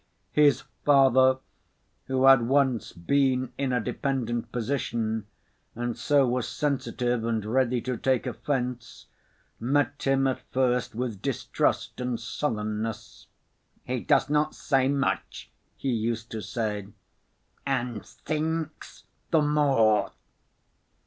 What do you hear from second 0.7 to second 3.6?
father, who had once been